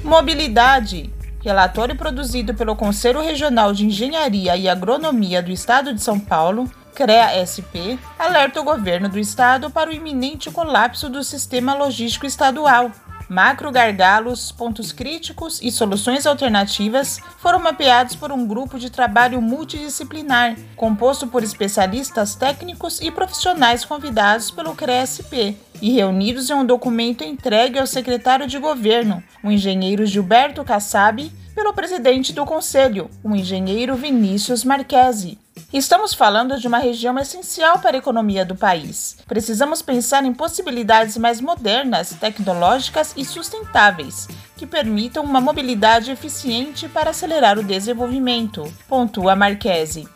[0.03, 1.13] Mobilidade.
[1.41, 7.99] Relatório produzido pelo Conselho Regional de Engenharia e Agronomia do Estado de São Paulo CREA-SP
[8.17, 12.91] alerta o governo do estado para o iminente colapso do sistema logístico estadual.
[13.29, 20.57] Macro gargalos, pontos críticos e soluções alternativas foram mapeados por um grupo de trabalho multidisciplinar,
[20.75, 27.77] composto por especialistas técnicos e profissionais convidados pelo CREA-SP e reunidos em um documento entregue
[27.77, 34.63] ao secretário de governo, o engenheiro Gilberto Kassab, pelo presidente do conselho, o engenheiro Vinícius
[34.63, 35.37] Marquesi.
[35.71, 39.17] Estamos falando de uma região essencial para a economia do país.
[39.27, 47.11] Precisamos pensar em possibilidades mais modernas, tecnológicas e sustentáveis, que permitam uma mobilidade eficiente para
[47.11, 50.07] acelerar o desenvolvimento, pontua Marquesi.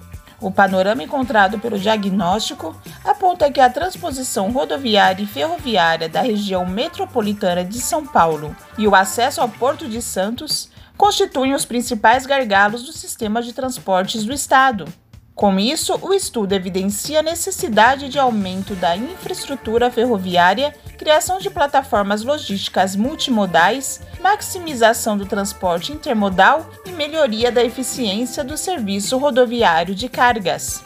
[0.41, 7.63] O panorama encontrado pelo diagnóstico aponta que a transposição rodoviária e ferroviária da região metropolitana
[7.63, 12.91] de São Paulo e o acesso ao Porto de Santos constituem os principais gargalos do
[12.91, 14.85] sistema de transportes do Estado.
[15.35, 22.23] Com isso, o estudo evidencia a necessidade de aumento da infraestrutura ferroviária, criação de plataformas
[22.23, 30.83] logísticas multimodais, maximização do transporte intermodal e melhoria da eficiência do serviço rodoviário de cargas.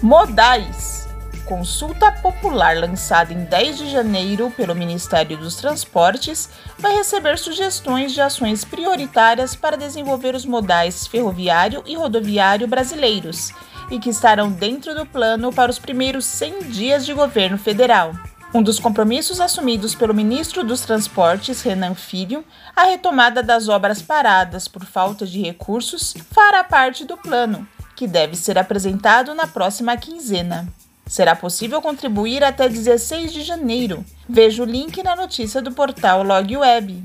[0.00, 1.05] Modais
[1.46, 8.20] consulta popular lançada em 10 de janeiro pelo Ministério dos Transportes vai receber sugestões de
[8.20, 13.52] ações prioritárias para desenvolver os modais ferroviário e rodoviário brasileiros
[13.90, 18.12] e que estarão dentro do plano para os primeiros 100 dias de governo federal.
[18.52, 24.66] Um dos compromissos assumidos pelo ministro dos Transportes, Renan Filho, a retomada das obras paradas
[24.66, 30.66] por falta de recursos fará parte do plano, que deve ser apresentado na próxima quinzena.
[31.06, 34.04] Será possível contribuir até 16 de janeiro.
[34.28, 37.00] Veja o link na notícia do portal LogWeb.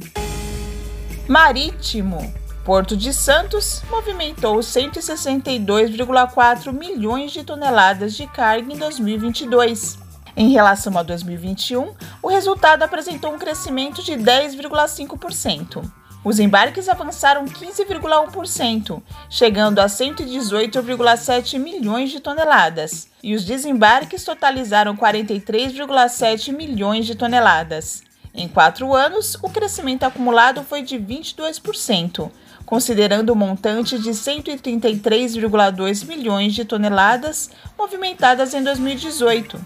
[1.27, 2.33] Marítimo.
[2.65, 9.99] Porto de Santos movimentou 162,4 milhões de toneladas de carga em 2022.
[10.35, 16.00] Em relação a 2021, o resultado apresentou um crescimento de 10,5%.
[16.23, 26.53] Os embarques avançaram 15,1%, chegando a 118,7 milhões de toneladas, e os desembarques totalizaram 43,7
[26.53, 28.03] milhões de toneladas.
[28.35, 32.29] Em quatro anos, o crescimento acumulado foi de 22%,
[32.67, 39.59] considerando o montante de 133,2 milhões de toneladas movimentadas em 2018,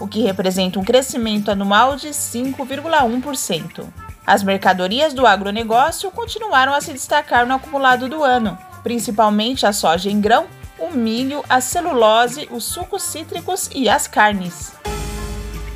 [0.00, 4.09] o que representa um crescimento anual de 5,1%.
[4.26, 10.10] As mercadorias do agronegócio continuaram a se destacar no acumulado do ano, principalmente a soja
[10.10, 10.46] em grão,
[10.78, 14.72] o milho, a celulose, os sucos cítricos e as carnes.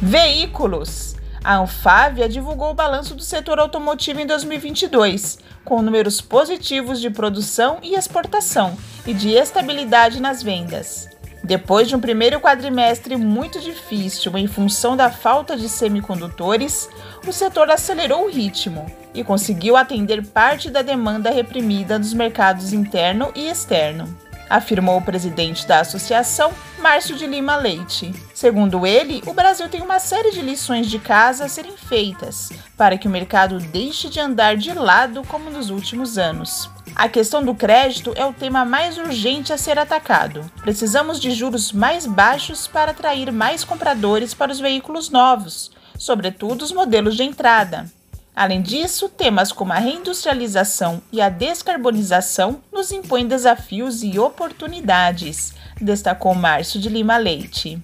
[0.01, 1.15] Veículos.
[1.43, 7.79] A Anfávia divulgou o balanço do setor automotivo em 2022, com números positivos de produção
[7.83, 11.14] e exportação e de estabilidade nas vendas.
[11.45, 16.89] Depois de um primeiro quadrimestre muito difícil em função da falta de semicondutores,
[17.27, 23.31] o setor acelerou o ritmo e conseguiu atender parte da demanda reprimida dos mercados interno
[23.35, 24.09] e externo,
[24.49, 28.11] afirmou o presidente da associação, Márcio de Lima Leite.
[28.35, 32.97] Segundo ele, o Brasil tem uma série de lições de casa a serem feitas para
[32.97, 36.71] que o mercado deixe de andar de lado como nos últimos anos.
[36.95, 40.49] A questão do crédito é o tema mais urgente a ser atacado.
[40.63, 46.71] Precisamos de juros mais baixos para atrair mais compradores para os veículos novos, sobretudo os
[46.71, 47.91] modelos de entrada.
[48.35, 56.35] Além disso, temas como a reindustrialização e a descarbonização nos impõem desafios e oportunidades, destacou
[56.35, 57.83] Márcio de Lima Leite.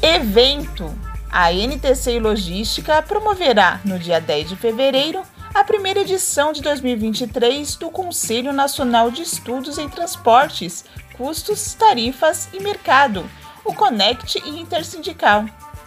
[0.00, 0.96] Evento
[1.28, 5.22] A NTC Logística promoverá, no dia 10 de fevereiro,
[5.54, 10.84] a primeira edição de 2023 do Conselho Nacional de Estudos em Transportes,
[11.16, 13.28] Custos, Tarifas e Mercado,
[13.64, 15.44] o Connect e Intersindical.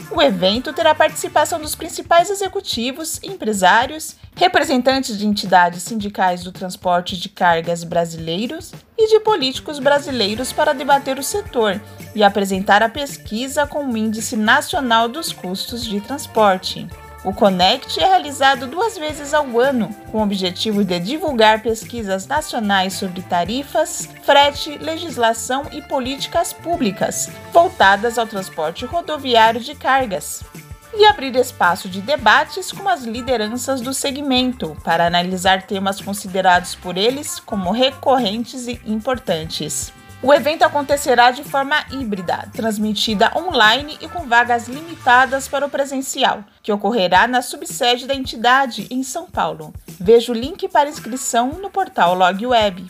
[0.09, 7.29] O evento terá participação dos principais executivos, empresários, representantes de entidades sindicais do transporte de
[7.29, 11.79] cargas brasileiros e de políticos brasileiros para debater o setor
[12.15, 16.87] e apresentar a pesquisa com o Índice Nacional dos Custos de Transporte.
[17.23, 22.93] O Connect é realizado duas vezes ao ano, com o objetivo de divulgar pesquisas nacionais
[22.93, 30.43] sobre tarifas, frete, legislação e políticas públicas voltadas ao transporte rodoviário de cargas.
[30.95, 36.97] E abrir espaço de debates com as lideranças do segmento para analisar temas considerados por
[36.97, 39.93] eles como recorrentes e importantes.
[40.23, 46.43] O evento acontecerá de forma híbrida, transmitida online e com vagas limitadas para o presencial,
[46.61, 49.73] que ocorrerá na subsede da entidade em São Paulo.
[49.99, 52.85] Veja o link para inscrição no portal LogWeb.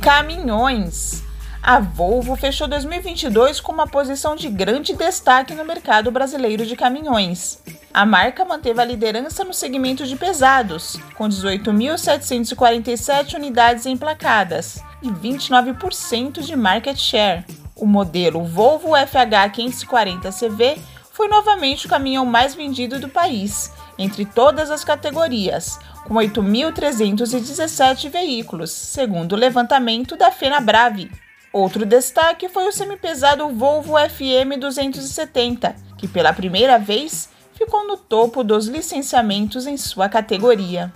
[0.00, 1.22] Caminhões.
[1.62, 7.62] A Volvo fechou 2022 com uma posição de grande destaque no mercado brasileiro de caminhões.
[7.92, 16.40] A marca manteve a liderança no segmento de pesados, com 18.747 unidades emplacadas e 29%
[16.40, 17.44] de market share.
[17.74, 20.78] O modelo Volvo FH 540CV
[21.10, 25.76] foi novamente o caminhão mais vendido do país, entre todas as categorias,
[26.06, 31.10] com 8.317 veículos, segundo o levantamento da FenaBrave.
[31.52, 37.28] Outro destaque foi o semipesado Volvo FM 270, que pela primeira vez
[37.60, 40.90] ficou no topo dos licenciamentos em sua categoria.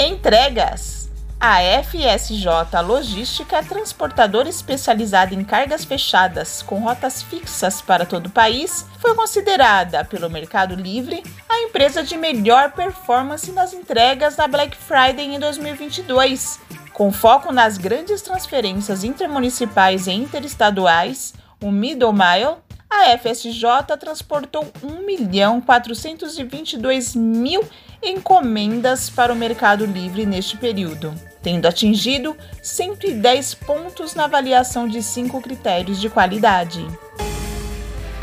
[0.00, 2.46] Entregas a FSJ
[2.82, 10.02] Logística, transportadora especializada em cargas fechadas com rotas fixas para todo o país, foi considerada
[10.06, 16.58] pelo Mercado Livre a empresa de melhor performance nas entregas da Black Friday em 2022.
[16.94, 22.56] Com foco nas grandes transferências intermunicipais e interestaduais, o Middle Mile,
[22.90, 27.64] a FSJ transportou 1.422.000
[28.02, 35.40] encomendas para o Mercado Livre neste período, tendo atingido 110 pontos na avaliação de cinco
[35.40, 36.86] critérios de qualidade.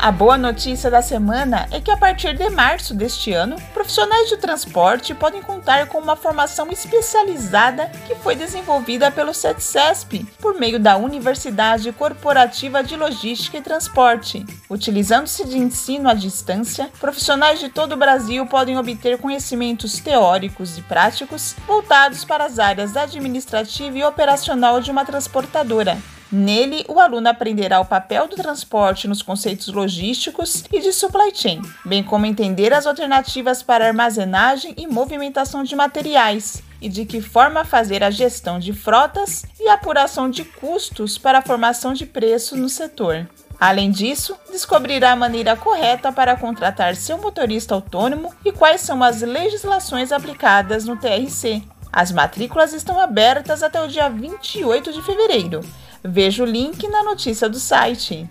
[0.04, 4.36] A boa notícia da semana é que a partir de março deste ano, profissionais de
[4.36, 10.98] transporte podem contar com uma formação especializada que foi desenvolvida pelo CETCESP por meio da
[10.98, 14.44] Universidade Corporativa de Logística e Transporte.
[14.68, 20.82] Utilizando-se de ensino à distância, profissionais de todo o Brasil podem obter conhecimentos teóricos e
[20.82, 25.96] práticos voltados para as áreas administrativa e operacional de uma transportadora
[26.32, 31.60] Nele, o aluno aprenderá o papel do transporte nos conceitos logísticos e de supply chain,
[31.84, 37.64] bem como entender as alternativas para armazenagem e movimentação de materiais, e de que forma
[37.64, 42.68] fazer a gestão de frotas e apuração de custos para a formação de preço no
[42.68, 43.28] setor.
[43.60, 49.22] Além disso, descobrirá a maneira correta para contratar seu motorista autônomo e quais são as
[49.22, 51.62] legislações aplicadas no TRC.
[51.92, 55.60] As matrículas estão abertas até o dia 28 de fevereiro
[56.06, 58.28] Veja o link na notícia do site.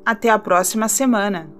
[0.03, 1.56] Até a próxima semana!